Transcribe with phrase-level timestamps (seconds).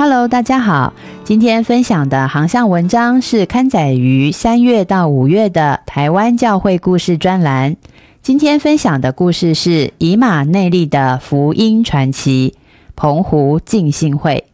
[0.00, 0.92] Hello，大家好，
[1.24, 7.76] 今天分享的航向文章是刊载于三月到五月的台湾教会故事专栏。
[8.22, 12.54] 今天分享的故事是以马内利的福音传奇——
[12.94, 14.44] 澎湖浸信会。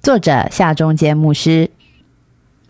[0.00, 1.68] 作者夏中坚牧师。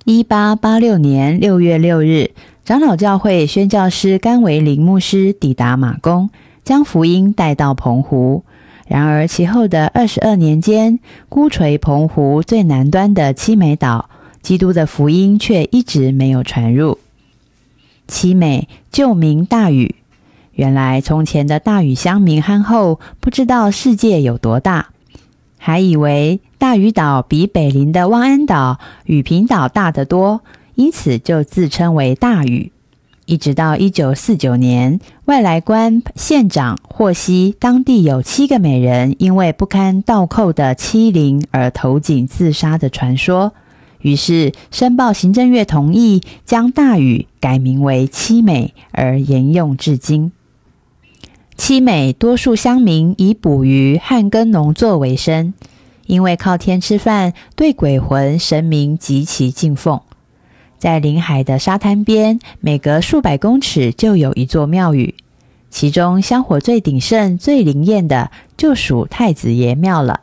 [0.06, 2.30] 一八八六年六月六日，
[2.64, 6.30] 长老教会宣教师甘维林牧师抵达马公，
[6.64, 8.44] 将福音带到澎湖。
[8.92, 11.00] 然而，其后的二十二年间，
[11.30, 14.10] 孤垂澎湖最南端的七美岛，
[14.42, 16.98] 基督的福音却一直没有传入。
[18.06, 19.94] 七美旧名大屿，
[20.52, 24.88] 原来从前的大屿乡民憨厚，不知道世界有多大，
[25.56, 30.42] 还以为大屿岛比北邻的望安岛、雨平岛大得多，
[30.74, 32.70] 因此就自称为大屿。
[33.24, 43.52] 一直到一九四九年，外来官县长获悉当地有七个美人因为不堪倒扣的欺凌而投井自杀的传说，
[44.00, 50.32] 于是申报行政院同意将大禹改名为七美，而沿用至今。
[51.56, 55.54] 七美多数乡民以捕鱼和耕农作为生，
[56.06, 60.00] 因为靠天吃饭，对鬼魂神明极其敬奉。
[60.82, 65.14] 在临海的沙滩边，每隔数百公尺就有一座庙宇，
[65.70, 70.22] 其中香火最鼎盛、最灵验的，就属太子爷庙了。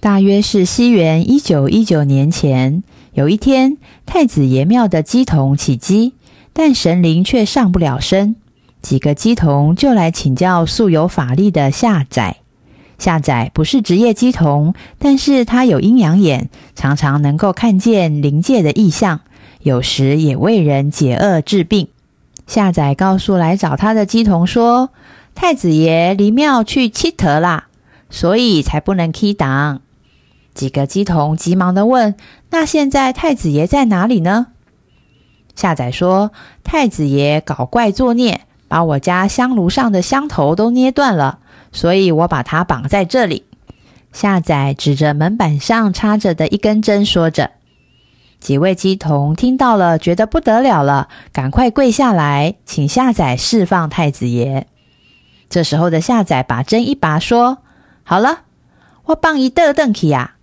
[0.00, 3.76] 大约是西元一九一九年前，有一天，
[4.06, 6.14] 太子爷庙的鸡童起鸡，
[6.54, 8.36] 但神灵却上不了身。
[8.80, 12.36] 几个鸡童就来请教素有法力的下仔。
[12.98, 19.20] 下仔不是职业鸡童，但是他有阴阳眼，常常能够看见灵界的异象。
[19.62, 21.88] 有时也为人解厄治病。
[22.46, 24.90] 下载告诉来找他的鸡童说
[25.34, 27.68] ：“太子爷离庙去七特啦，
[28.10, 29.80] 所以才不能 key 档。”
[30.52, 32.14] 几个鸡童急忙的问
[32.50, 34.48] ：“那现在太子爷在哪里呢？”
[35.54, 36.32] 下载说
[36.64, 41.38] ：“太子爷搞怪作孽，把我家香炉上的香头都捏断了，
[41.72, 43.44] 所以我把他绑在这里。”
[44.12, 47.52] 下载指着门板上插着的一根针，说着。
[48.42, 54.66] 几位鸡童听到了，觉得不得了了，赶快跪下来，请下载释放太子爷。
[55.48, 57.58] 这时候的下载把针一拔，说
[58.02, 58.40] ：“好了，
[59.04, 60.34] 我帮一得邓起呀。”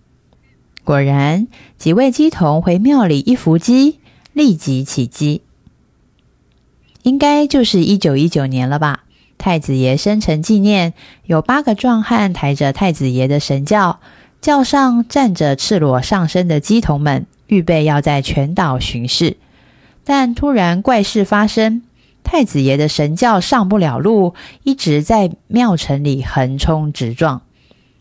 [0.82, 1.46] 果然，
[1.76, 4.00] 几位鸡童回庙里一伏击，
[4.32, 5.42] 立即起鸡。
[7.02, 9.04] 应该就是一九一九年了吧？
[9.36, 10.94] 太子爷生辰纪念，
[11.26, 14.00] 有八个壮汉抬着太子爷的神轿，
[14.40, 17.26] 轿上站着赤裸上身的鸡童们。
[17.50, 19.36] 预备要在全岛巡视，
[20.04, 21.82] 但突然怪事发生，
[22.22, 27.42] 太子爷的神教上不了路，一直在庙城里横冲直撞。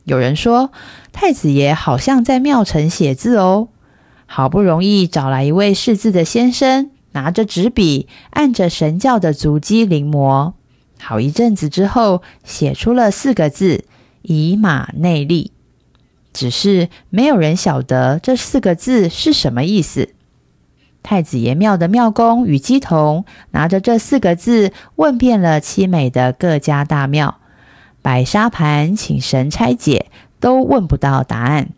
[0.04, 0.72] 有人说，
[1.12, 3.70] 太子爷好像在庙城写字哦。
[4.28, 10.54] 好不容易找来一位识字的先生，拿着纸笔，按着神教的足迹临摹，
[11.00, 13.86] 好一阵子之后，写出了四个字：
[14.22, 15.52] 以马内利。
[16.34, 20.14] 只是没有人晓得这四个字是什么意思。
[21.02, 27.38] 太子爷庙的庙公与鸡童拿着这四个字问遍了七美的各家大庙，
[28.02, 30.08] 摆沙盘请神拆解，
[30.40, 31.70] 都问不到答案。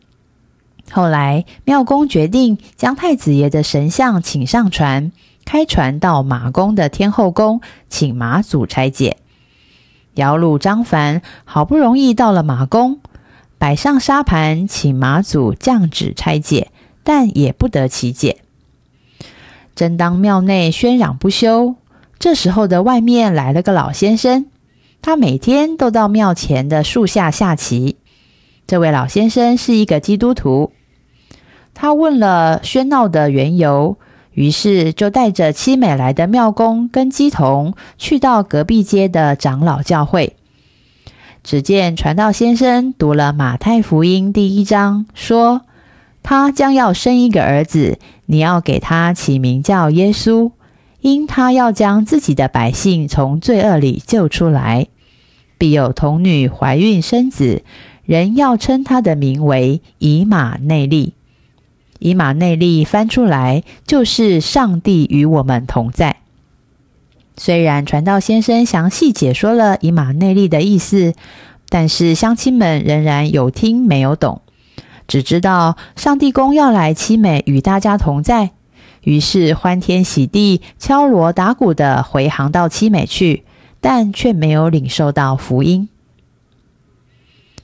[0.92, 5.12] 后来庙公决定将太子爷的神像请上船，
[5.46, 9.18] 开船到马公的天后宫，请马祖拆解。
[10.16, 13.01] 姚鲁张凡好不容易到了马公。
[13.62, 16.72] 摆上沙盘，请马祖降旨拆解，
[17.04, 18.38] 但也不得其解。
[19.76, 21.76] 正当庙内喧嚷不休，
[22.18, 24.48] 这时候的外面来了个老先生，
[25.04, 27.98] 他每天都到庙前的树下下棋。
[28.66, 30.72] 这位老先生是一个基督徒，
[31.76, 33.96] 他问了喧闹的缘由，
[34.34, 40.36] 于是就带着七美来的庙公跟鸡童，去到隔壁街的长老教会。
[41.44, 45.62] 只见传道先生读了马太福音第一章，说
[46.22, 47.98] 他将要生一个儿子，
[48.28, 50.52] 你要给他起名叫耶稣，
[51.00, 54.88] 因他要将自己的百姓从罪恶里救出来。
[55.58, 57.64] 必有童女怀孕生子，
[58.06, 61.16] 人要称他的名为以马内利。
[61.98, 66.18] 以马内利翻出来就是上帝与我们同在。
[67.44, 71.16] 虽然传道先生详细解说了以马内利的意思，
[71.70, 74.44] 但是乡亲们仍然有听没有懂，
[75.08, 78.52] 只知道上帝公要来凄美与大家同在，
[79.02, 83.44] 于是欢天喜地、敲锣打鼓的回航到凄美去，
[83.80, 85.90] 但却没有领受到福音。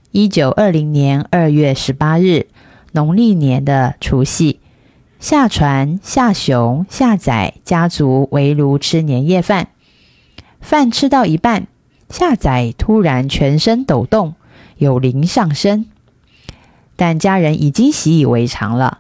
[0.10, 2.48] 一九二零年二月十八日。
[2.94, 4.60] 农历年的除夕，
[5.20, 9.70] 下船，下雄、下仔家族围炉吃年夜饭。
[10.62, 11.68] 饭吃到一半，
[12.10, 14.36] 下仔突然全身抖动，
[14.78, 15.88] 有灵上身。
[16.96, 19.00] 但家人已经习以为常了。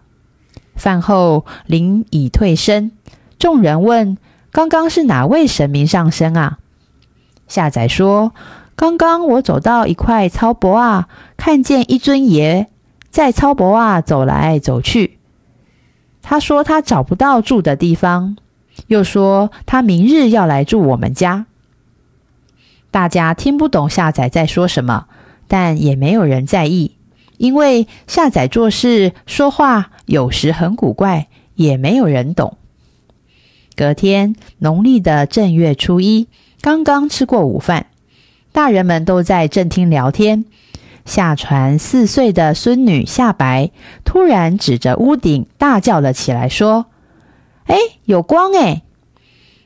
[0.76, 2.92] 饭后灵已退身，
[3.38, 4.18] 众人问
[4.52, 6.58] ：“刚刚是哪位神明上身啊？”
[7.48, 8.34] 下仔说
[8.76, 12.68] ：“刚刚我走到一块草薄啊，看见一尊爷。”
[13.10, 15.17] 在超薄啊走来走去，
[16.30, 18.36] 他说他找不到住的地方，
[18.88, 21.46] 又说他明日要来住我们家。
[22.92, 25.06] 大家听不懂下载在说什么，
[25.48, 26.92] 但也没有人在意，
[27.38, 32.58] 因为下载做事说话有时很古怪，也没有人懂。
[33.78, 36.28] 隔天农历的正月初一，
[36.60, 37.86] 刚刚吃过午饭，
[38.52, 40.44] 大人们都在正厅聊天。
[41.08, 43.72] 下船四岁的孙女夏白
[44.04, 46.88] 突然指着屋顶大叫了起来，说
[47.66, 48.84] ：“哎，有光哎！”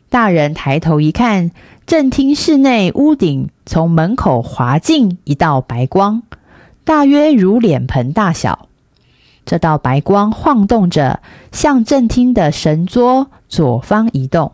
[0.08, 1.52] 大人抬头一看，
[1.88, 6.22] 正厅室内屋顶从门口滑进一道白光，
[6.84, 8.68] 大约如脸盆大小。
[9.44, 11.22] 这道白光晃动着，
[11.52, 14.52] 向正厅的神桌左方移动，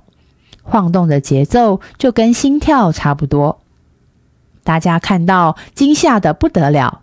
[0.64, 3.60] 晃动的节奏就跟心跳差不多。
[4.68, 7.00] 大家看到，惊吓的不得了。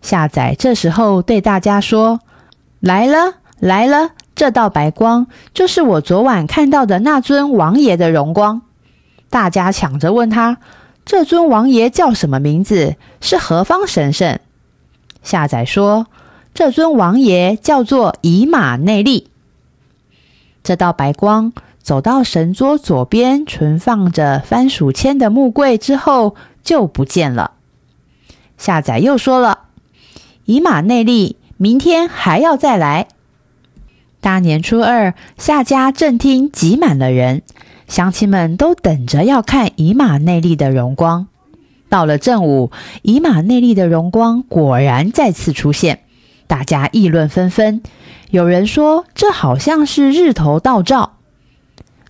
[0.00, 2.20] 下载这时候对大家说
[2.80, 4.12] ：“来了，来了！
[4.34, 8.62] 这道白光就是我昨晚看到的那尊王爷的荣光。”
[9.28, 10.56] 大家抢着问他
[11.04, 12.96] ：“这尊王爷叫什么名字？
[13.20, 14.38] 是何方神圣？”
[15.22, 16.06] 下载说
[16.54, 19.28] ：“这尊王爷叫做以马内利。”
[20.64, 21.52] 这道白光
[21.82, 26.34] 走到神桌左边存放着番薯签的木柜之后。
[26.62, 27.52] 就不见了。
[28.56, 29.60] 下载又说了，
[30.44, 33.08] 以马内利明天还要再来。
[34.20, 37.42] 大年初二，夏家正厅挤满了人，
[37.86, 41.28] 乡亲们都等着要看以马内利的荣光。
[41.88, 42.70] 到了正午，
[43.02, 46.00] 以马内利的荣光果然再次出现，
[46.46, 47.80] 大家议论纷纷。
[48.30, 51.17] 有人说，这好像是日头倒照。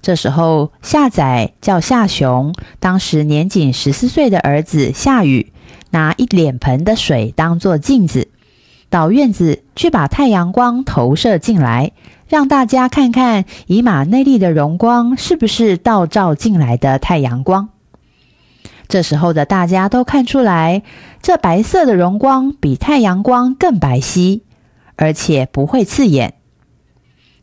[0.00, 5.53] 这时候，夏仔叫夏雄，当时年仅十四岁的儿子夏雨，
[5.91, 8.29] 拿一脸盆的水当做镜子，
[8.89, 11.93] 到院子去把太阳光投射进来，
[12.29, 17.69] 让大家看看以马内利的荣光是不是倒照进来的太阳光。
[18.87, 20.83] 这时候的大家都看出来，
[21.21, 24.41] 这白色的荣光比太阳光更白皙，
[24.97, 26.35] 而且不会刺眼。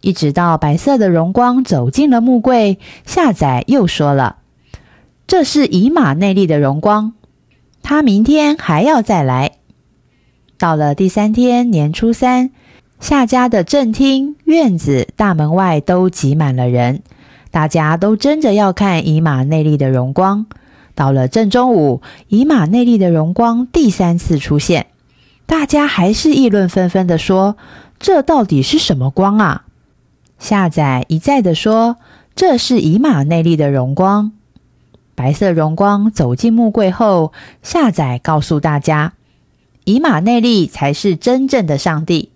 [0.06, 4.36] 一直到白色的荣光走进了木柜，下载又说了
[5.25, 7.13] ：“这是以马内利的荣光，
[7.81, 9.54] 他明天还要再来。”
[10.60, 12.52] 到了第三天年初三，
[13.00, 17.01] 夏家的正厅、院子、大门外都挤满了人，
[17.50, 20.46] 大家都争着要看以马内利的荣光。
[20.94, 24.86] 到了正中午，以马内利的荣光第三次出现，
[25.48, 27.58] 大家还是议论纷纷的说
[27.98, 29.63] ：“这到底是什么光啊？”
[30.39, 31.98] 下载一再的说
[32.36, 34.32] ：“这是以马内利的荣光。”
[35.15, 37.32] 白色荣光走进木柜后，
[37.63, 39.13] 下载告诉大家
[39.86, 42.32] ：“以马内利才是真正的上帝。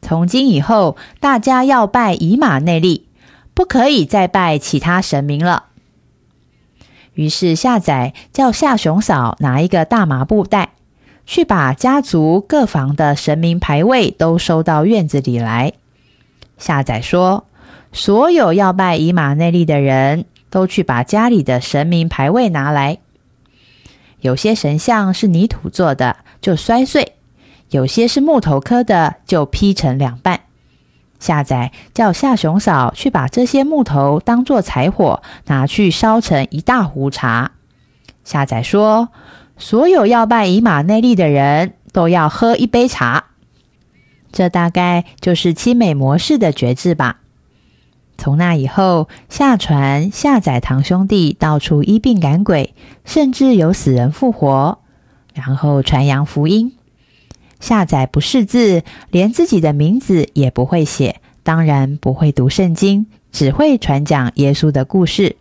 [0.00, 3.08] 从今以后，大家要拜以马内利，
[3.52, 5.64] 不可以再拜其他神明了。”
[7.14, 10.70] 于是下载叫夏雄嫂拿一个大麻布袋，
[11.26, 15.72] 去把家族各房的神明牌位都收到院子里来。
[16.60, 17.46] 下载说
[17.90, 22.98] ：“所有要拜以马内利的人都去把家里的神明牌位拿来。
[24.20, 27.14] 有些神像是泥土做的，就摔碎；
[27.70, 30.40] 有些是木头刻的，就劈成两半。”
[31.18, 37.52] 下载叫夏雄嫂去把这些木头当做柴火，拿去烧成一大壶茶。
[38.22, 39.08] 下载说
[39.56, 43.24] ：“所有要拜以马内利的人都要喝一杯茶。”
[44.32, 47.20] 这大概就是七美模式的绝志吧。
[48.18, 54.78] 从那以后，下船下载堂兄弟到处医病赶鬼，甚至有死人复活，
[55.32, 56.72] 然后传扬福音。
[57.60, 65.36] 下载不识字，连自己的名字也不会写，当然不会读圣经，只会传讲耶稣的故事。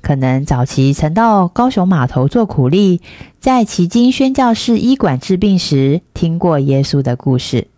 [0.00, 3.00] 可能早期曾到高雄码头做苦力，
[3.40, 7.68] 在旗经宣教士医馆治病时，听过耶稣的故事。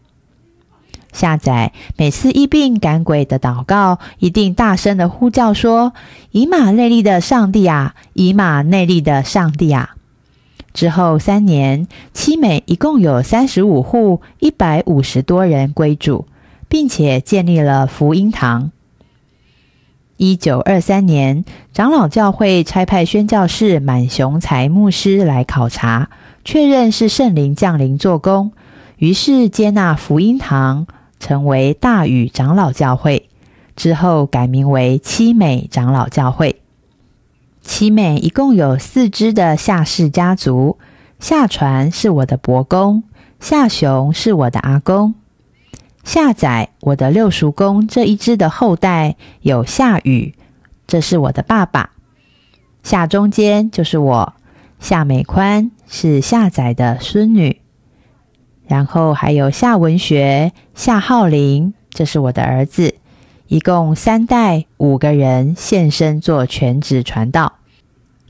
[1.17, 5.95] 下载每次疫病赶鬼的祷告，一定大声的呼叫说
[6.31, 9.97] ：“以马内利的上帝啊，以马内利的上帝啊！”
[10.75, 16.27] 之后三年，七美一共有三十五户，一百五十多人归主，
[16.69, 18.71] 并且建立了福音堂。
[20.19, 26.11] 一九二三年，长老教会差派宣教士满雄才牧师来考察，
[26.45, 28.53] 确认是圣灵降临做工，
[28.99, 30.87] 于是接纳福音堂，
[31.19, 33.29] 成为大禹长老教会。
[33.75, 36.63] 之后改名为七美长老教会。
[37.63, 40.79] 七美一共有四支的夏氏家族，
[41.21, 43.03] 夏传是我的伯公，
[43.39, 45.15] 夏雄是我的阿公。
[46.05, 50.35] 夏载，我的六叔公这一支的后代有夏雨，
[50.87, 51.91] 这是我的爸爸。
[52.83, 54.33] 夏中间就是我，
[54.79, 57.56] 夏美宽是夏载的孙女。
[58.67, 62.95] 然后还有夏文学、夏浩林，这是我的儿子。
[63.49, 67.55] 一共三代五个人现身做全职传道。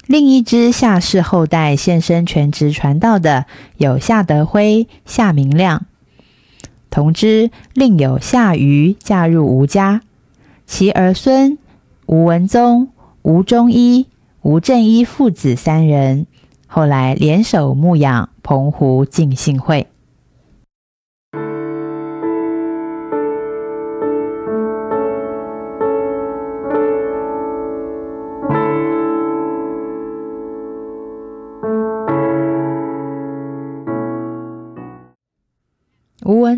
[0.06, 3.46] 另一支夏氏后代现身全职传道的
[3.78, 5.86] 有夏德辉、夏明亮。
[6.90, 10.02] 同知另有夏瑜嫁入吴家，
[10.66, 11.58] 其儿孙
[12.06, 12.88] 吴文宗、
[13.22, 14.06] 吴忠一、
[14.42, 16.26] 吴正一父子三人，
[16.66, 19.86] 后来联手牧养澎湖敬信会。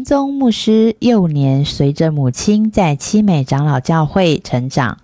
[0.08, 4.96] 宗牧师幼年随着母亲在七美长老教会成长，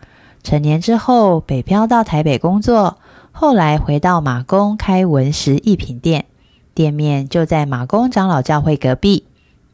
[0.42, 2.96] 成年之后北漂到台北工作，
[3.30, 6.24] 后来回到马公开文石艺品店，
[6.72, 9.24] 店面就在马公长老教会隔壁。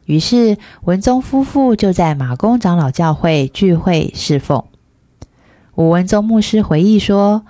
[0.03, 4.65] 于是文宗夫妇就在马公长老教会聚会侍奉。
[5.75, 7.43] 吴文宗牧师回忆说：“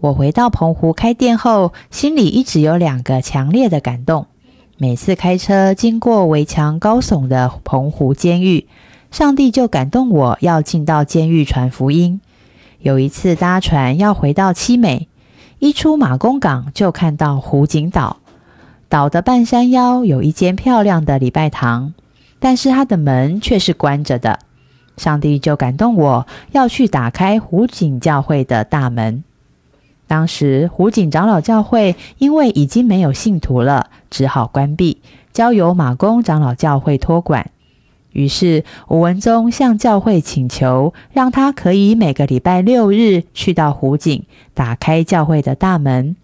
[0.00, 4.26] 我回到澎湖开店后，心里一直有两个强烈的感动。”
[4.78, 8.66] 每次开车经过围墙高耸的澎湖监狱，
[9.10, 12.20] 上帝就感动我要进到监狱传福音。
[12.80, 15.08] 有一次搭船要回到七美，
[15.60, 18.18] 一出马公港就看到湖景岛，
[18.90, 21.94] 岛的半山腰有一间漂亮的礼拜堂，
[22.38, 24.40] 但是它的门却是关着的。
[24.98, 29.24] 上帝就感动我要去打开湖景教会的大门。
[30.06, 37.50] 当时湖景长老教会因为已经没有信徒了，只好关闭，交由马公长老教会托管。
[38.12, 46.16] 于是吴文宗向教会请求，让他可以每个礼拜六日去到湖景，打开教会的大门。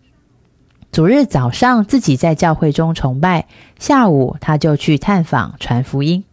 [0.91, 3.47] 主日早上自己在教会中崇拜，
[3.79, 6.25] 下午他就去探访传福音。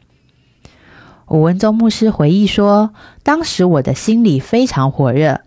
[1.27, 2.91] 吴文宗牧师回忆说
[3.23, 5.41] ：“当时我的心里非常火热。”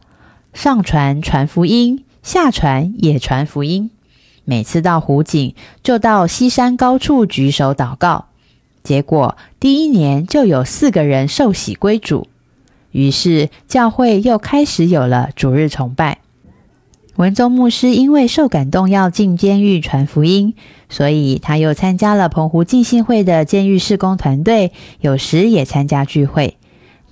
[0.53, 3.91] 上船传福音，下船也传福音。
[4.45, 8.27] 每次到湖景，就到西山高处举手祷告。
[8.83, 12.29] 结果第一年就有四个人受洗归主，
[12.91, 16.19] 于是教会又开始有了主日崇拜。
[17.17, 20.55] 文宗牧师因为受感动要进监狱传福音，
[20.89, 26.57] 所以他又参加了澎湖浸信会的监狱事工团队，有时也参加聚会。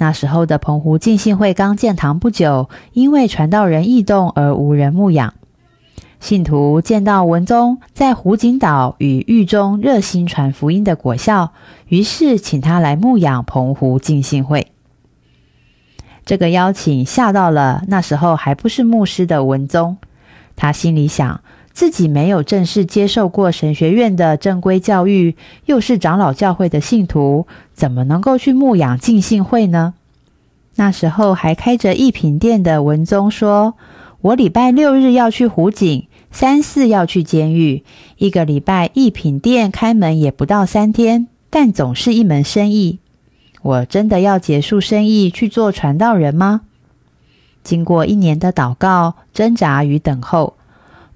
[0.00, 5.34] 那时候的澎湖浸信会刚建堂不久，因为传道人异动而无人牧养。
[6.20, 11.52] 信徒见到文宗在湖景岛与狱中热心传福音的果效，
[11.86, 14.68] 于是请他来牧养澎湖浸信会。
[16.24, 19.98] 这个邀请吓到了那时候还不是牧师的文宗，
[20.56, 21.42] 他心里想。
[21.72, 27.46] 自己没有正式接受过神学院的正规教育，又是长老教会的信徒，
[27.80, 29.94] 怎么能够去牧养敬信会呢？
[30.74, 33.72] 那时候还开着一品店的文宗说
[34.20, 37.82] ：“我礼拜六日要去湖景，三四要去监狱，
[38.18, 42.98] 一个礼拜一品店开门也不到三天，但总是一门生意。
[43.62, 46.60] 我真的要结束生意去做传道人吗？”
[47.64, 50.52] 经过一年的祷告、挣扎与等候。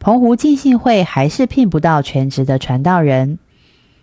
[0.00, 3.38] 澎湖浸信会还是聘不到全职的传道人，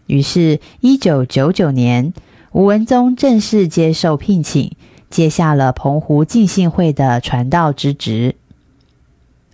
[0.05, 2.13] 于是，一九九九年，
[2.53, 4.75] 吴文宗正式接受聘请，
[5.10, 8.36] 接下了澎湖浸信会的传道之职。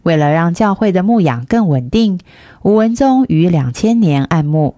[0.02, 2.20] 为了让教会的牧养更稳定，
[2.64, 4.76] 吴文宗于两千年按牧，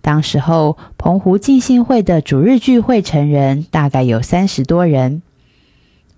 [0.00, 5.20] 当时候澎湖浸信会的主日聚会成人大概有三十多人。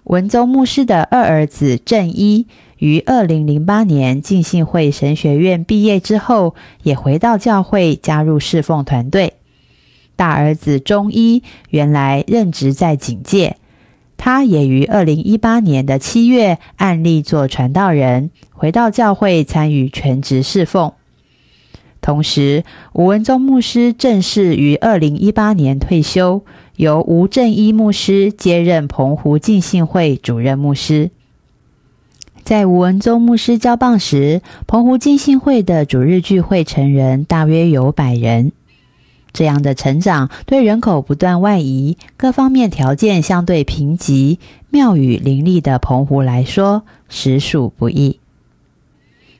[0.04, 2.46] 文宗牧师的二儿子正一
[2.78, 9.34] 于二零零八年浸信会神学院毕业之后，也回到教会加入侍奉团队。
[10.22, 13.56] 大儿子中一原来任职在警界，
[14.16, 20.92] 他也于二零一八年的七月按例做传道人，回到教会参与全职侍奉。
[22.00, 22.62] 同时，
[22.92, 26.44] 吴文宗牧师正式于二零一八年退休。
[26.76, 31.10] 由吴正一牧师接任澎湖浸信会主任牧师。
[32.44, 38.52] 在吴文宗牧师交棒时，澎湖浸信会的主日聚会成人大约有百人。
[39.32, 44.38] 这样的成长，对人口不断外移、各方面条件相对贫瘠、
[44.70, 48.18] 庙宇林立的澎湖来说，实属不易。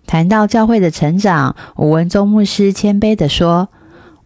[0.07, 3.69] 谈到教会的成长，吴文宗牧师谦卑地说：“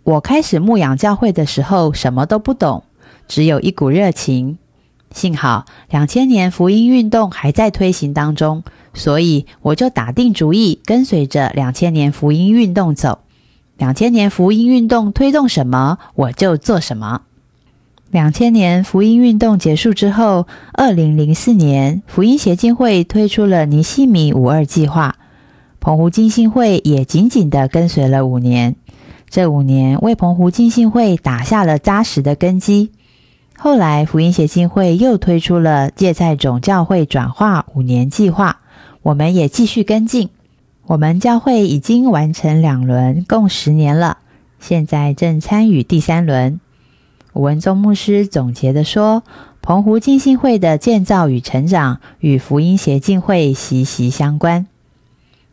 [0.05, 2.85] 我开始牧养教会的时候，什么都不懂。”
[3.29, 4.59] 只有一股热情，
[5.13, 8.63] 幸好两千年福音运动还在推行当中，
[8.95, 13.19] 所以我就打定主意跟随着两千年福音运动走。
[13.79, 17.23] 两千年福音运动推动什么，我就做什么。
[18.11, 25.17] 两千年福音运动结束之后，二零零四年福音协进会推出了尼西米五二计划，
[25.81, 28.77] 澎湖金信会也紧紧的跟随了五年。
[29.29, 32.93] 这五年为澎湖金信会打下了扎实的根基。
[33.59, 38.61] 后来，福音协进会又推出了芥菜种教会转化五年计划，
[39.03, 40.31] 我们也继续跟进。
[40.89, 44.19] 我们教会已经完成两轮，共十年了，
[44.61, 46.61] 现在正参与第三轮。
[47.33, 49.25] 吴文宗牧师总结的说
[49.61, 54.69] ：“澎湖浸信会的建造与成长，与福音协进会息息相关。”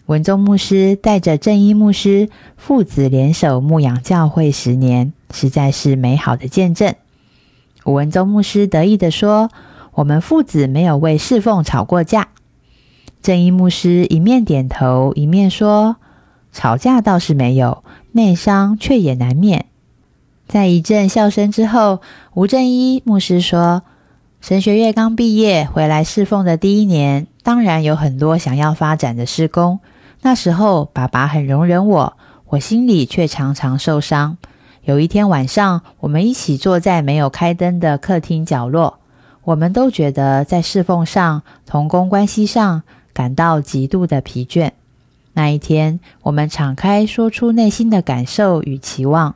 [0.05, 6.93] 文宗牧师带着正一牧师父子联手牧养教会十年，实在是美好的见证。
[7.85, 9.49] 吴文宗牧师得意的说
[9.95, 12.27] ：“我们父子没有为侍奉吵过架。”
[13.24, 15.96] 正义牧师一面点头，一面说
[16.51, 17.81] ：“吵架倒是没有，
[18.12, 19.68] 内伤却也难免。”
[20.46, 22.01] 在一阵笑声之后，
[22.33, 23.83] 吴正一牧师说
[24.42, 29.79] ：“神学院刚毕业回来侍奉的第一年，当然有很多想要发展的施工。
[30.22, 32.18] 那时候爸爸很容忍我，
[32.50, 34.38] 我心里却常常受伤。”
[34.83, 39.00] 有一天晚上，我们一起坐在没有开灯的客厅角落，
[39.46, 44.71] 我们都觉得在侍奉上、同工关系上感到极度的疲倦。
[45.33, 49.35] 那一天，我们敞开说出内心的感受与期望。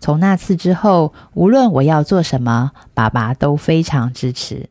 [0.00, 4.68] 从那次之后，无论我要做什么，爸爸都非常支持。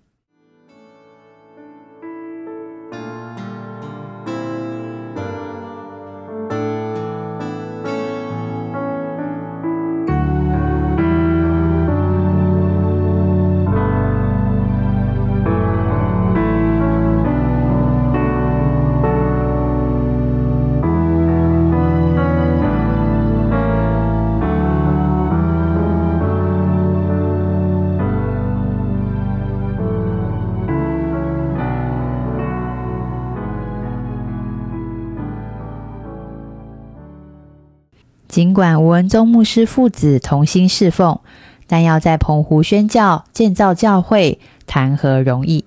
[38.42, 41.20] 尽管吴文宗牧师父子同心侍奉，
[41.68, 45.64] 但要在澎湖宣教、建造教会，谈何容易？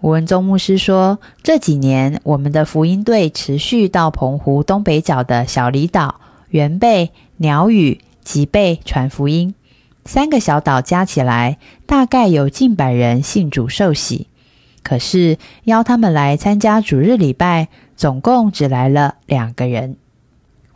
[0.00, 6.16] 吴文宗牧师说：“这几年，我们的福音队持续到澎湖东北角的小离岛、
[6.48, 9.54] 原贝、鸟屿、吉贝传福音。
[10.04, 14.26] 三个小岛加起来，大概有近百人信主受洗。
[14.82, 19.96] 可是邀他们来参加主日礼拜，总共只来了两个人。”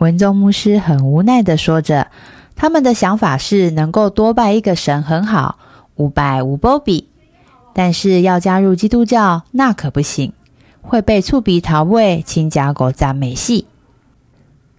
[0.05, 2.09] 文宗牧师很无奈的说着
[2.57, 5.57] ：“他们的想法是能够多拜一个神很好，
[5.97, 7.09] 五拜无波比。
[7.73, 10.35] 但是要加入基督教，那可不行，
[10.83, 13.67] 会被触鼻桃味亲家狗赞美戏。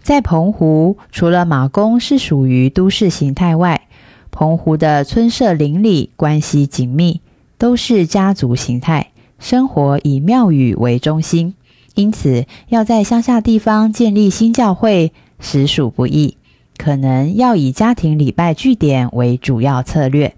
[0.04, 3.88] 在澎湖，除了马公是属于都市形态外，
[4.30, 7.22] 澎湖的村社邻里关系紧密，
[7.58, 9.10] 都是家族形态，
[9.40, 11.56] 生活以庙宇为中心。”
[11.96, 16.38] 因此，要在乡下地方建立新教会，实属不易。
[16.78, 20.36] 可能要以家庭礼拜据点为主要策略。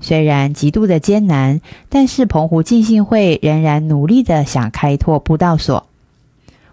[0.00, 5.86] 虽然极度的艰难，但是澎湖浸信会仍然努力的想开拓布道所。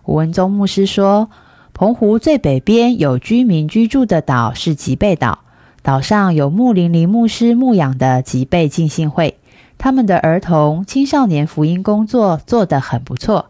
[0.06, 1.30] 吴文宗牧师说，
[1.74, 5.40] 澎湖最北边有居民居住的岛是吉贝岛，
[5.82, 9.36] 岛上有木林林牧师牧养的吉贝浸信会，
[9.78, 13.48] 他们的儿童青少年福音工作做得很不错。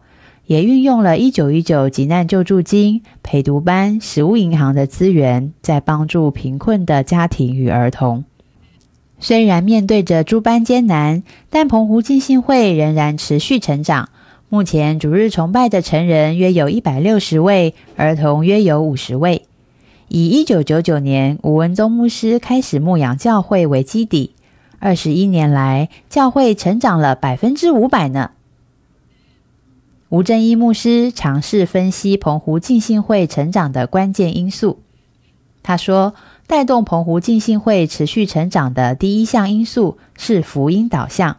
[0.47, 8.25] 也运用了一九一九急难救助金、陪读班、食物银行的资源，在帮助贫困的家庭与儿童。
[9.19, 14.09] 虽然面对着诸般艰难，但澎湖浸信会仍然持续成长。
[14.49, 19.43] 目前主日崇拜的成人约有一百六十位，儿童约有五十位。
[20.09, 24.35] 以一九九九年吴文宗牧师开始牧养教会为基底，
[24.77, 28.29] 二十一年来，教会成长了百分之五百呢。
[30.09, 34.79] 吴正一牧师尝试分析澎湖浸信会成长的关键因素。
[35.63, 36.13] 他说，
[36.45, 41.37] 带动澎湖浸信会持续成长的第一项因素是福音导向。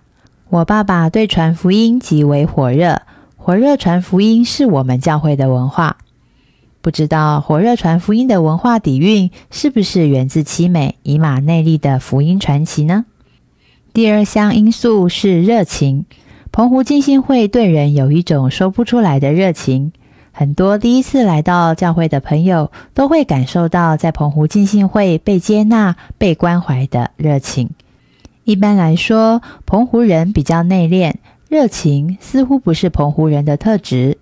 [0.49, 3.03] 我爸爸对传福音极为火热，
[3.37, 5.99] 火热传福音是我们教会的文化。
[6.81, 13.05] 不知道火热传福音的文化底蕴是不是源自七美以马内利的福音传奇呢？
[13.93, 16.05] 第二项因素是热情。
[16.57, 19.93] 澎湖浸信会对人有一种说不出来的热情，
[20.33, 27.69] 很多第一次来到教会的朋友都会感受到在澎湖浸信会被接纳、被关怀的热情。
[28.45, 31.17] 一般来说，澎湖人比较内敛，
[31.51, 34.17] 热情似乎不是澎湖人的特质。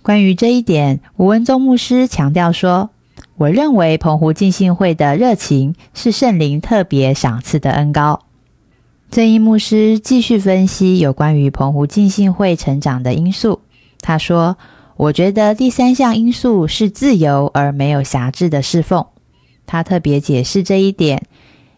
[0.00, 2.88] 关于这一点，吴文宗牧师强调说
[3.36, 8.22] ：“我认为澎湖浸信会的热情是圣灵特别赏赐的恩高。”
[9.10, 13.60] 正义牧师继续分析有关于澎湖浸信会成长的因素。
[14.02, 14.58] 他说
[14.96, 19.06] ：“我觉得第三项因素是自由而没有辖制的侍奉。”
[19.66, 21.22] 他特别解释这一点，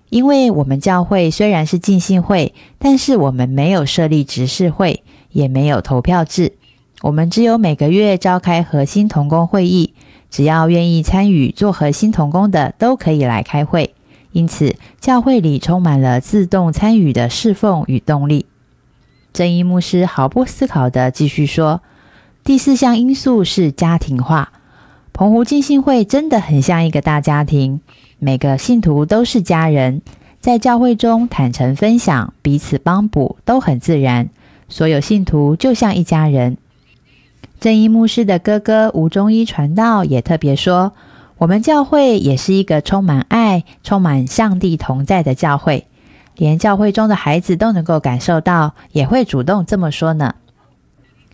[0.08, 6.54] 因为我们教会虽然是浸信会，但是我们没有设立执事会，也没有投票制。
[7.00, 9.94] 我们只有每个月召开核心同工会议，
[10.30, 13.94] 只要愿意参与做核心同工的，都可以来开会。
[14.32, 18.46] 因此，教会里充满了自动参与的侍奉与动力。
[19.32, 21.82] 正义牧师毫不思考的继续说
[22.44, 24.52] ：“第四项因素是家庭化。
[25.12, 27.80] 澎湖浸信会真的很像一个大家庭，
[28.18, 30.02] 每个信徒都是家人，
[30.40, 34.30] 在教会中坦诚分享、彼此帮补都很自然。
[34.68, 36.56] 所有信徒就像一家人。”
[37.60, 40.92] 正义牧师的哥哥吴中一传道也特别说。
[41.40, 45.86] 我们教会也是一个充满爱、充满上帝同在的教会，
[46.36, 50.34] 连教会中的孩子都能够感受到，也会主动这么说呢。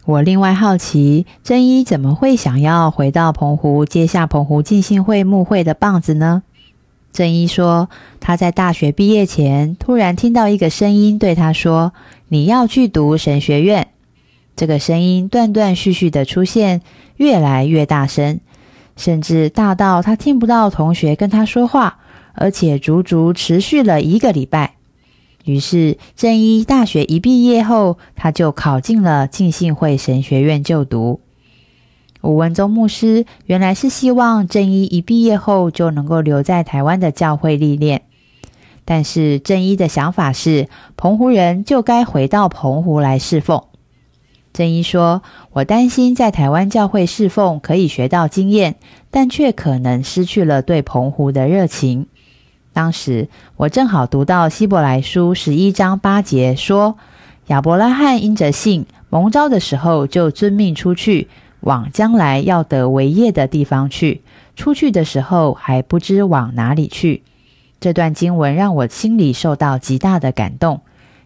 [0.05, 6.45] 我另外好奇，真一怎么会想要回到澎湖接下澎湖浸信会牧会的棒子呢？
[7.13, 7.89] 真一说，
[8.21, 11.93] 他在大学毕业前，突然听到一个声音对他说
[12.31, 13.89] ：“你要去读神学院。”
[14.55, 16.81] 这个声音断断续续的出现，
[17.17, 18.39] 越来越大声。
[18.97, 21.99] 甚至大到他听不到同学跟他说话，
[22.33, 24.73] 而且足足持续了一个礼拜。
[25.45, 31.21] 于是正一大学一毕业后，他就考进了浸信会神学院就读。
[32.23, 38.03] 吴文宗牧师原来是希望正一一毕业后就能够留在台湾的教会历练，
[38.85, 43.66] 但是正一的想法是，澎湖人就该回到澎湖来侍奉。
[44.57, 45.21] 正一说
[45.53, 48.77] ：“我担心在台湾教会侍奉可以学到经验，
[49.11, 52.07] 但却可能失去了对澎湖的热情。”
[52.73, 56.97] 当时我正好读到希伯来书十一章八节，说
[57.49, 61.29] 亚伯拉罕因着信蒙召的时候，就遵命出去，
[61.61, 64.23] 往将来要得为业的地方去。
[64.57, 67.23] 出去的时候还不知往哪里去。
[67.79, 70.81] 这段经文让我心里受到极大的感动。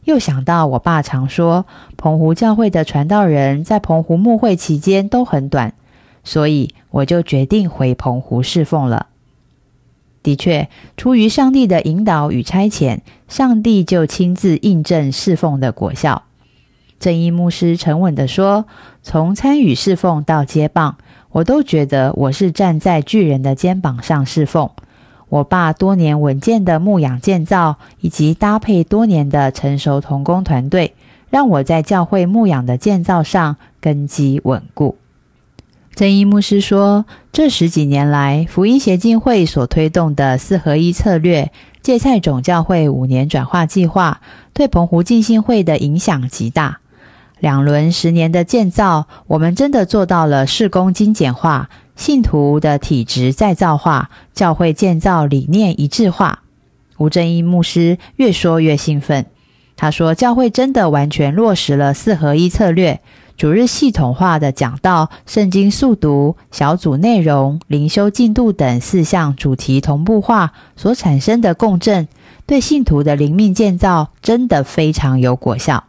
[0.05, 5.75] 又想到我爸常说，澎湖教会的传道人在澎湖牧会期间都很短，
[6.25, 9.07] 所以我就决定回澎湖侍奉了。
[10.23, 16.25] 的确，出于上帝的引导与差遣，上帝就亲自印证侍奉的果效。
[16.99, 18.67] 正义牧师沉稳地说
[19.03, 20.99] ：“从参与侍奉到接棒，
[21.31, 24.69] 我都觉得我是站在巨人的肩膀上侍奉。”
[25.31, 30.95] 我爸多年稳健的牧养建造，以及搭配多年的成熟童工团队，
[31.31, 34.97] 让我在教会牧养的建造上根基稳固。
[35.95, 44.21] 正义牧师说，这十几年来，福音协进会所推动的四合一策略、芥菜种教会五年转化计划，
[44.53, 46.79] 对澎湖浸信会的影响极大。
[47.39, 51.71] 两轮十年的建造，我们真的做到了事工精简化。
[52.01, 56.39] 信徒的体质再造化，教会建造理念一致化。
[56.97, 59.27] 吴正义牧师越说越兴奋，
[59.77, 63.03] 他说：“教会真的完全落实了四合一策略，
[63.37, 72.09] 主日系统化的讲道、圣经速读、小组内容、灵修进度等四项主题同步化所产生的共振，
[72.47, 75.85] 对信徒的灵命建造真的非常有果效。”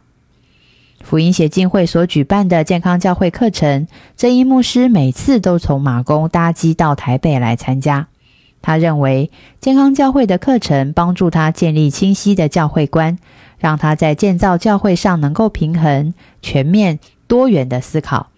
[1.02, 3.86] 福音协进会所举办的健康教会课程，
[4.16, 8.08] 这一牧师每次都从马公搭机到台北来参加。
[8.62, 13.18] 他认为健康教会的课程帮助他建立清晰的教会观，
[13.58, 18.31] 让他在建造教会上能够平衡、全面、多元的思考。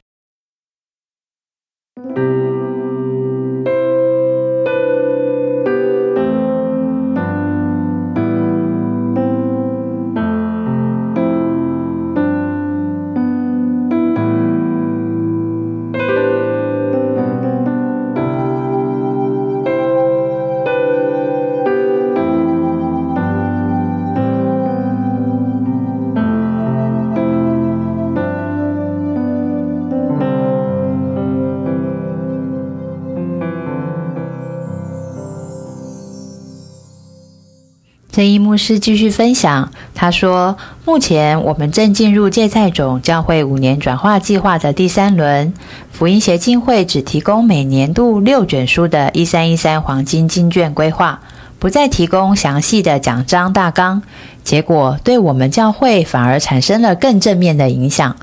[38.15, 45.53] 正一牧师继续分享，他说：“目前我们正进入芥菜种教会五年转化计划的第三轮。
[45.91, 51.23] 福音协进会只提供每年度六卷书的一三一三黄金经卷规划，
[51.59, 54.01] 不再提供详细的讲章大纲。
[54.45, 58.15] 结果对我们教会反而产生了更正面的影响。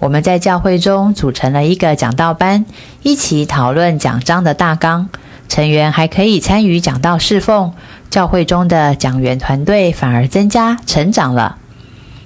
[0.00, 2.66] 我们在教会中组成了一个讲道班，
[3.04, 5.08] 一起讨论讲章的大纲。
[5.48, 7.72] 成员还可以参与讲道侍奉。”
[8.10, 11.56] 教会中的讲员团队反而增加成长了。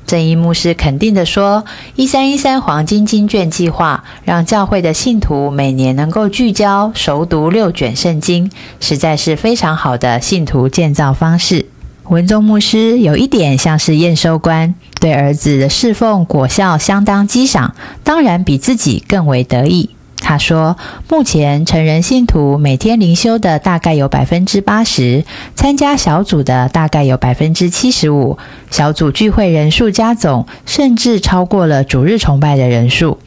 [0.05, 1.65] 正义牧师肯定地说
[1.97, 11.67] ：“一三一三黄金经卷计划让教会的信徒每年能够聚焦熟读六卷圣经，实在是非常好的信徒建造方式。”
[12.11, 19.91] 文宗牧师有一点像是验收官，对儿子的侍奉果效相当激赏，当然比自己更为得意。
[20.23, 20.79] 他说
[21.11, 25.25] ：“目前成人信徒每天灵修的大概有百分之八十，
[25.57, 28.39] 参加小组的大概有百分之七十五，
[28.71, 33.19] 小组聚会人数加总甚至超过了主日崇拜的人数。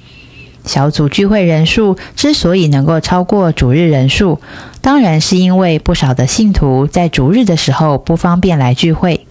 [0.65, 4.39] 小组聚会人数之所以能够超过主日人数，
[4.81, 9.27] 当然是因为不少的信徒在主日的时候不方便来聚会。”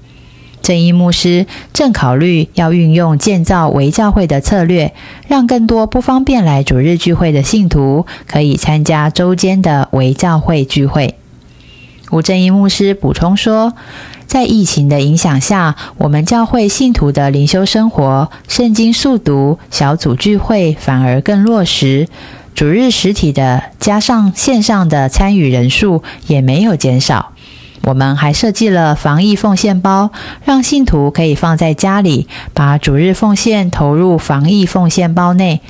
[0.64, 4.94] 正义牧师正考虑要运用建造围教会的策略，
[5.28, 11.16] 让更多不方便来主日聚会的信徒可以参加周间的围教会聚会。
[12.10, 13.74] 吴正义牧师补充说，
[14.26, 22.08] 在疫情的影响下，我们教会信徒的灵修生活、圣经速读、小组聚会反而更落实，
[22.54, 27.33] 主日实体的加上线上的参与人数也没有减少。
[27.86, 30.10] 我们还设计了防疫奉献包，
[30.44, 35.60] 让信徒可以放在家里，把主日奉献投入防疫奉献包内，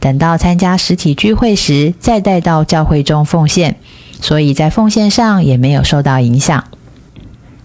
[0.00, 3.76] 等到参加实体聚会时再带到教会中奉献。
[4.20, 6.64] 所以在奉献上也没有受到影响。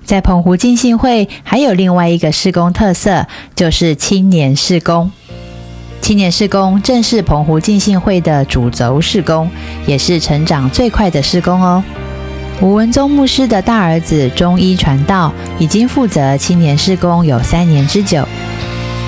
[0.03, 5.11] 在澎湖浸信会还有另外一个施工特色，就是青年施工。
[6.01, 9.49] 青年施工正是澎湖浸信会的主轴施工，
[9.87, 11.83] 也是成长最快的施工哦。
[12.61, 18.23] 吴文宗牧师的大儿子中医传道已经负责青年事工有三年之久。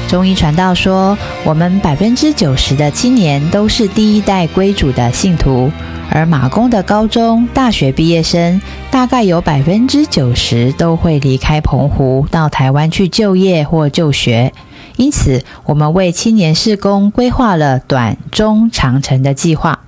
[0.08, 5.72] 中医传道说：“我们百分之九十的青年都是第一代归主的信徒，
[6.10, 14.52] 而马公的高中、大学毕业生大概有百分之九十都会离开澎湖到台湾去就业或就学。
[14.96, 19.82] 因此，我们为青年事工规划了短、中、长程的计划。”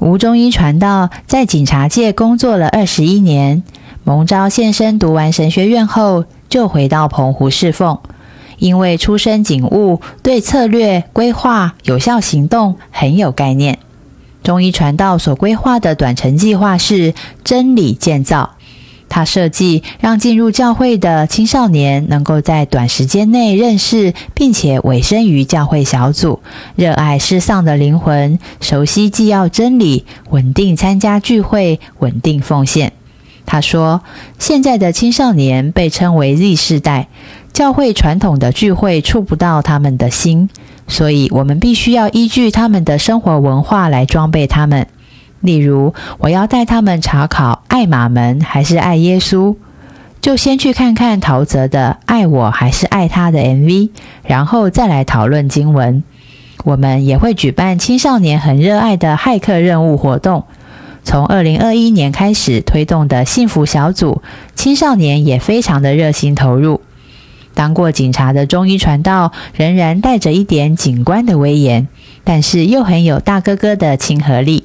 [0.00, 3.62] 吴中医传道在警察界工作了二十一年，
[4.02, 7.98] 蒙召现身读完神学院后，就回到澎湖侍奉。
[8.58, 13.78] 因为出身警务，对策略规划、有效行动很有概念。
[14.42, 18.53] 中医传道所规划的短程计划是真理建造。
[19.14, 26.40] 他设计让进入教会的青少年能够在短时间内认识，并且委身于教会小组，
[26.74, 32.92] 热爱失丧的灵魂，熟悉纪要真理，稳定参加聚会，稳定奉献。
[33.46, 34.02] 他说
[34.40, 37.06] ：“现在的青少年被称为 Z 世代，
[37.52, 40.48] 教会传统的聚会触不到他们的心，
[40.88, 44.88] 所以我们必须要依据他们的生活文化来装备他们。”
[45.44, 49.56] 例如，我要带他们查考爱马门还是爱耶稣，
[50.22, 53.90] 就先去看看陶喆的《爱我还是爱他》的 MV，
[54.26, 56.02] 然后再来讨论经文。
[56.64, 60.44] 我们也会举办青少年很热爱的骇客任务活动。
[61.02, 64.22] 从二零二一年开始推动的幸福小组，
[64.54, 66.80] 青少年也非常的热心投入。
[67.52, 71.86] 当过警察的中医传道，仍然带着一点警官的威严。
[72.26, 74.64] 但是又很有大哥哥的亲和力，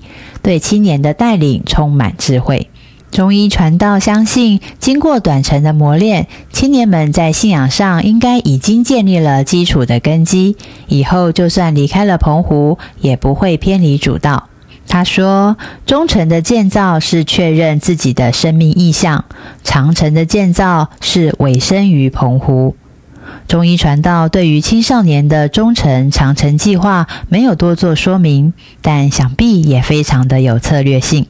[0.50, 2.72] 对青年的带领充满智慧。
[3.12, 10.58] 中医传道相信，经过短程的磨练，青年们在信仰上应该已经建立了基础的根基，
[10.88, 14.50] 以后就算离开了澎湖，也不会偏离主道。
[14.88, 19.26] 他说：“中程的建造是确认自己的生命意向，
[19.64, 22.76] 长程的建造是委身于澎湖。”
[23.50, 31.26] 中医传道对于青少年的忠诚、长城计划没有多做说明，但想必也非常的有策略性。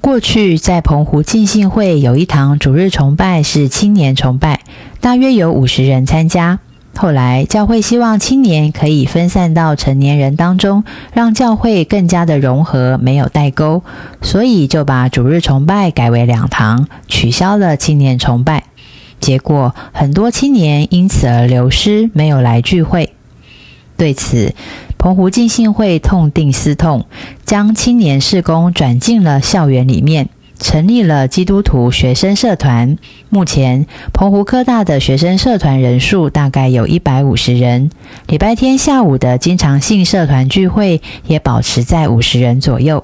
[0.00, 4.62] 过去在澎湖浸信会有一堂主日崇拜是青年崇拜，
[5.00, 6.58] 大约有五十人参加。
[6.96, 10.82] 后来教会希望青年可以分散到成年人当中，
[11.12, 13.84] 让教会更加的融合，没有代沟，
[14.22, 18.64] 所以就把主日崇拜改为两堂，取消了青年崇拜。
[19.24, 23.14] 结果很多青年因此而流失，没有来聚会。
[23.96, 24.54] 对此，
[24.98, 27.06] 澎湖浸信会痛定思痛，
[27.46, 30.28] 将青年事工转进了校园里面，
[30.60, 32.98] 成立了基督徒学生社团。
[33.30, 37.90] 目前，澎湖科大的学生社团人数大概有一百五十人。
[38.26, 43.02] 礼拜天下午的经常性社团聚会也保持在五十人左右。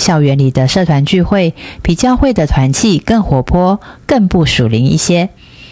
[0.00, 5.28] 校园里的社团聚会比教会的团契更活泼、更不属灵一些，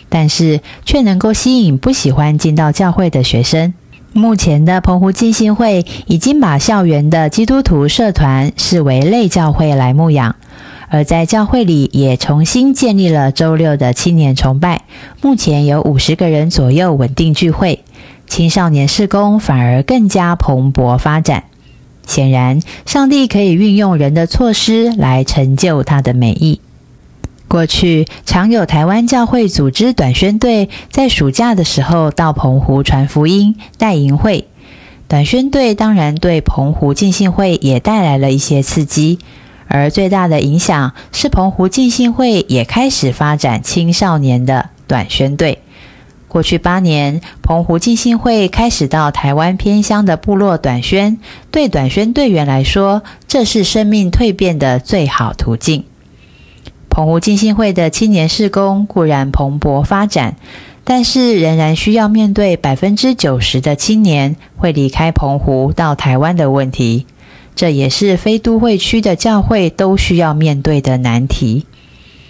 [0.09, 3.75] 但是却能够吸引不喜欢进到教会的学生。
[4.13, 10.37] 目前的澎湖浸信会已经把校园的基督徒社团视为类教会来牧养，
[10.89, 14.83] 而在教会里也重新建立了周六的青年崇拜，
[15.21, 17.85] 目前有五十个人左右稳定聚会，
[18.27, 21.45] 青少年事工反而更加蓬勃发展。
[22.09, 26.61] 显然，上帝可以运用人的措施来成就他的美意。
[27.47, 34.49] 过去常有台湾教会组织短宣队，在暑假的时候到澎湖传福音、带营会。
[35.07, 39.19] 短宣队当然对澎湖浸信会也带来了一些刺激，
[39.67, 45.61] 而最大的影响是澎湖浸信会也开始发展青少年的短宣队。
[46.29, 51.19] 过去八年，澎湖浸信会开始到台湾偏乡的部落短宣，
[51.51, 55.85] 对短宣队员来说，这是生命蜕变的最好途径。
[56.91, 60.37] 澎湖浸信会的青年事工固然蓬勃发展，
[60.85, 67.07] 但是仍然需要面对百分之九十的青年会离开澎湖到台湾的问题，
[67.55, 71.65] 这也是非都会区的教会都需要面对的难题。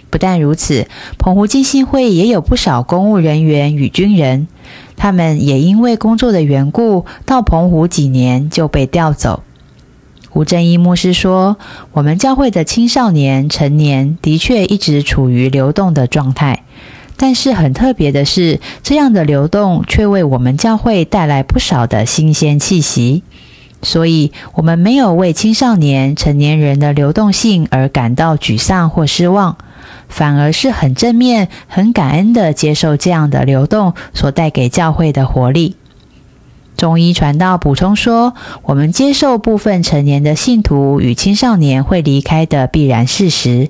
[0.09, 4.47] 不但如此，澎湖基信会也有不少公务人员与军人，
[4.95, 9.43] 他们也因为工作的缘故，到澎湖几年就被调走。
[10.33, 11.57] 吴正义牧师说
[11.91, 16.63] ：“我们教会的青少年、成年的确一直处于流动的状态，
[17.17, 23.23] 但是很特别的是，这样的流动却为我们教会带来不少的新鲜气息。
[23.81, 29.57] 所以，我们没有为青少年、成年人的流动性而感到沮丧或失望，
[30.09, 35.77] 反而是很正面、很感恩的接受这样的流动所带给教会的活力。”
[36.75, 43.69] 中医传道补充说：“我们接受部分成年的信徒与青少年会离开的必然事实。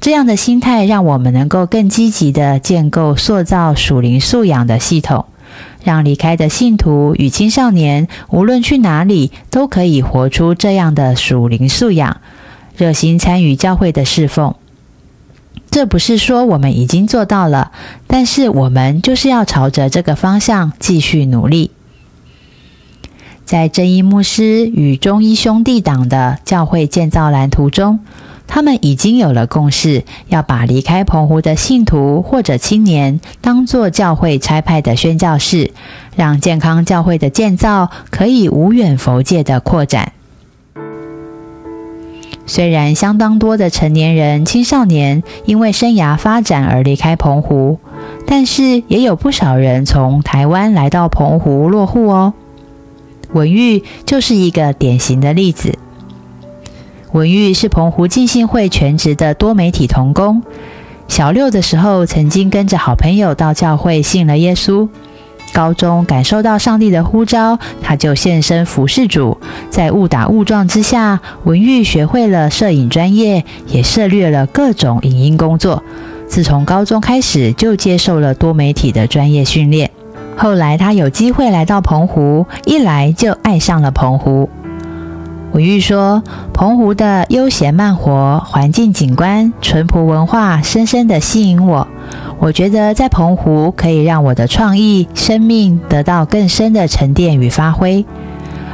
[0.00, 5.26] 这样的心态让我们能够更积极的建构、塑造属灵素养的系统，
[5.84, 12.22] 让离开的信徒与青少年无论去哪里都可以活出这样的属灵素养，
[12.74, 14.54] 热心参与教会的侍奉。
[15.76, 17.70] 这不是说我们已经做到了，
[18.06, 21.70] 但是我们就是要朝着这个方向继续努力。”
[23.44, 28.00] 在正义牧师与中医兄弟党的教会建造蓝图中，
[28.46, 35.72] 他们已经有了共识，要把离开澎湖的信徒或者青年当作教会差派的宣教士，
[36.16, 40.14] 让健康教会的建造可以无远佛界的扩展。
[42.46, 47.78] 虽然相当多的成年人、青少年因为生涯发展而离开澎湖，
[48.26, 52.34] 但是也有不少人从台湾来到澎湖落户哦。
[53.32, 55.76] 文玉就是一个典型的例子。
[57.12, 60.42] 文玉是澎湖浸信会全职的多媒体童工。
[61.08, 64.88] 小六的时候，曾经跟着好朋友到教会信了耶稣。
[65.56, 69.38] 高中感受到上帝的呼召，他就现身服侍主。
[69.70, 75.82] 在误打误撞之下，文玉学会了摄影专业，也涉猎了各种影音工作。
[76.28, 79.90] 自从高中开始，就接受了多媒体的专业训练。
[80.36, 84.50] 后来他有机会来到澎湖，一来就爱上了澎湖。
[85.56, 91.88] 文玉说：“澎湖的悠闲慢活、环境景观、淳朴文化，深深地吸引我。
[92.38, 98.04] 我觉得在澎湖可以让我的创意生命得到更深的沉淀与发挥。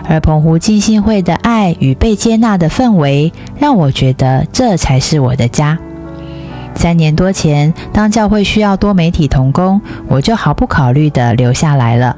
[0.08, 5.78] 而澎湖浸信会的爱与被接纳的氛围，让我觉得这才是我的家。
[6.74, 12.16] 三年多前，当教会需要多媒体同工，我就毫不考虑地留下来了。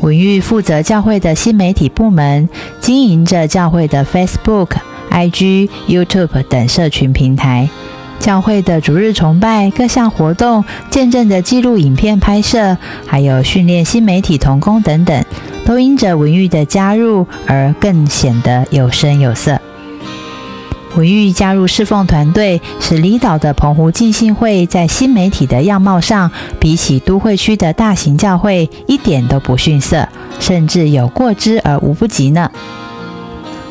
[0.00, 2.48] 文玉负责教会的新媒体部门，
[2.80, 4.70] 经营着教会的 Facebook、
[5.10, 7.68] IG、YouTube 等社群平台。
[8.18, 12.76] 教会的逐日崇拜、各项活动、见证的记录影片拍摄，
[13.06, 15.24] 还有训练新媒体童工等等，
[15.64, 19.60] 都因着文玉的加入而更显得有声有色。
[20.96, 30.08] 文玉加入侍奉团队，使离岛的澎湖浸信会在新媒体的样貌上，比起都会区的大型教会一点都不逊色，
[30.40, 32.50] 甚至有过之而无不及呢。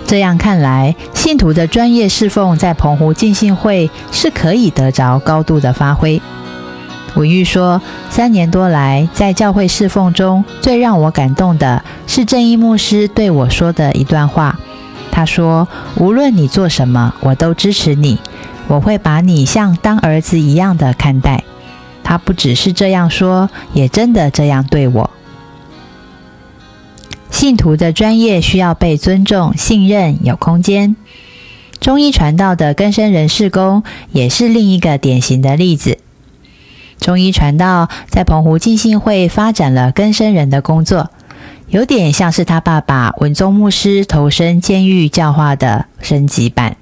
[0.05, 6.21] 这样看来，信徒的专业侍奉在澎湖浸信会是可以得着高度的发挥。
[7.15, 14.59] 文玉说，三年多来，在教会侍奉中最让我感动的是正义牧师对我说的一段话。
[15.15, 18.19] 他说：“无论你做什么，我都支持你。
[18.67, 21.45] 我会把你像当儿子一样的看待。”
[22.03, 25.09] 他不只是这样说，也真的这样对我。
[27.31, 30.97] 信徒的专业需要被尊重、信任、有空间。
[31.79, 35.97] 中医传道的根生人事工也是另一个典型的例子。
[36.99, 41.09] 中医传道在澎湖浸信会发展了根生人的工作。
[41.67, 46.77] 有点像是他爸爸文宗牧师投身监狱教化的升级版。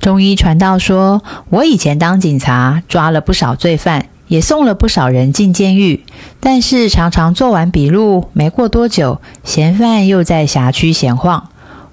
[0.00, 6.04] 中医传道说：“我以前当警察，抓了不少罪犯，也送了不少人进监狱。
[6.40, 11.50] 但是常常做完笔录，没过多久，嫌犯又在辖区闲晃，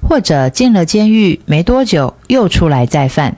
[0.08, 3.38] 或者进了监狱没多久又出来再犯。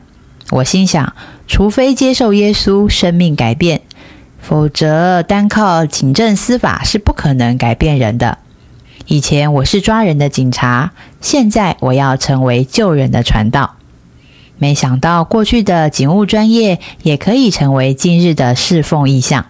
[0.49, 1.13] 我心想，
[1.47, 3.81] 除非接受耶稣，生命改变，
[4.41, 8.39] 否则单靠警政司法是不可能改变人的。”
[9.09, 10.91] 以前我是抓人的警察，
[11.21, 13.75] 现在我要成为救人的传道。
[14.57, 19.45] 没想到过去的警务专业也可以成为今日的侍奉意向。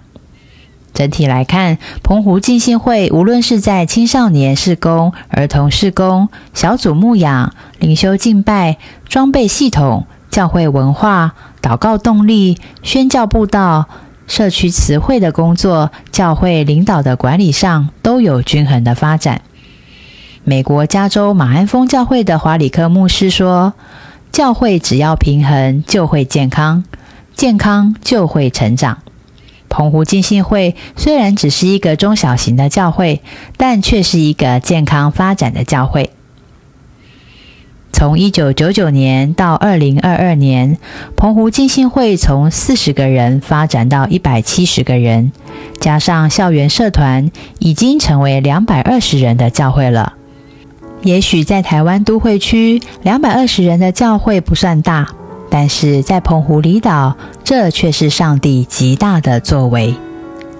[0.93, 8.77] 整体来看，澎湖浸信会无论是在青少年事工、儿童事工、小组牧养、灵修敬拜、
[9.09, 11.33] 装备系统、教会文化、
[11.63, 13.87] 祷告动力、宣教布道。
[14.27, 19.41] 社区词汇的工作，教会领导的管理上都有均衡的发展。
[20.43, 23.73] 美国加州马鞍峰教会的华里克牧师说
[24.31, 26.83] ：“教会只要平衡，就会健康；
[27.35, 28.99] 健康就会成长。”
[29.69, 33.21] 澎湖浸信会虽然只是一个中小型的教会，
[33.57, 36.11] 但却是一个健康发展的教会。
[37.91, 40.77] 从一九九九年到二零二二年，
[41.15, 45.31] 澎湖浸信会从四十个人发展到一百七十个人，
[45.79, 50.13] 加上校园社团，已经成为两百二十人的教会了。
[51.01, 55.07] 也许在台湾都会区，两百二十人的教会不算大，
[55.49, 59.95] 但是在澎湖离岛，这却是上帝极大的作为。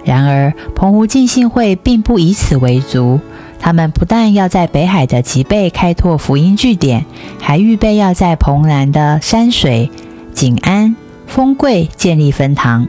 [0.03, 3.19] 然而，澎湖浸信会并不以此为足。
[3.59, 7.05] 他们不但要在北海的吉贝开拓福音据点，
[7.39, 9.89] 还预备要在蓬南的山水、
[10.33, 10.95] 景安、
[11.25, 12.87] 丰贵建立分堂，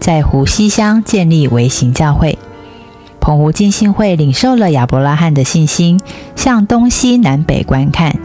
[0.00, 2.38] 在湖西乡建立微型教会。
[3.20, 6.00] 澎湖浸信会领受了亚伯拉罕的信心，
[6.34, 8.16] 向东西南北观看，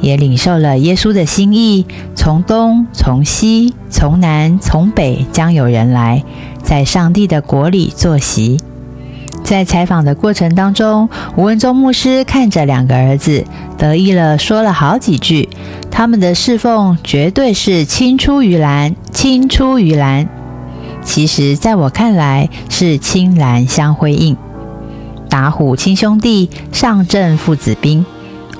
[0.00, 6.24] 也领受了耶稣的心意，从东、从西、从南、从北，将有人来，
[6.62, 8.58] 在上帝的国里坐席。
[9.48, 13.42] 在采访的过程当中，吴文忠牧师看着两个儿子，
[13.78, 15.48] 得意了，说了好几句。
[15.90, 20.28] 他们的侍奉绝对是青出于蓝，青出于蓝。
[21.02, 24.36] 其实，在我看来，是青蓝相辉映。
[25.30, 28.04] 打虎亲兄弟，上阵父子兵。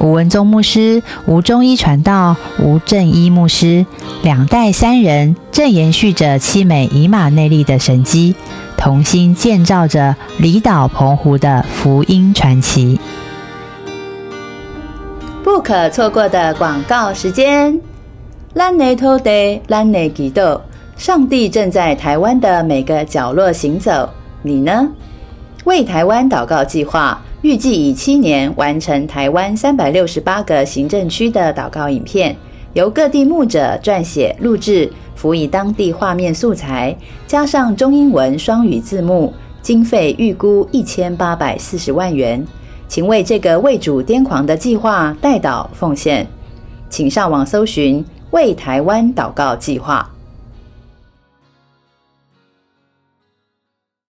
[0.01, 3.85] 吴文宗牧师、吴中医传道、吴正一牧师，
[4.23, 8.35] 两代三人正延续着七美以马内利的神迹。
[8.77, 13.01] 同心建造着离岛澎湖的福音传奇。
[15.43, 17.81] 不可错过的广告时间。
[18.55, 19.31] 兰内托德，
[19.67, 20.61] 兰内吉豆，
[20.97, 24.09] 上帝正在台湾的每个角落行走。
[24.43, 24.89] 你呢？
[25.65, 32.37] 为台湾祷告计划预计以七年完成台湾三百六十八个行政区的祷告影片，
[32.73, 34.91] 由各地牧者撰写录制。
[35.15, 42.47] 辅以当地画面素材，加上中英文双语字幕，经费预估一千八百四十万元，
[42.87, 46.25] 请为这个为主癫狂的计划代祷奉献。
[46.89, 50.09] 请上网搜寻“为台湾祷告计划”。